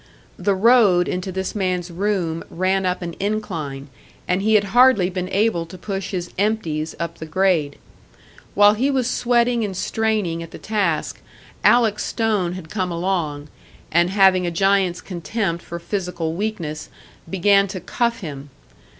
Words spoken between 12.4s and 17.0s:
had come along, and having a giant's contempt for physical weakness,